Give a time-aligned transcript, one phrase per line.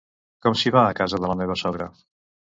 [0.45, 1.91] Com s'hi va a casa de la meva sogra?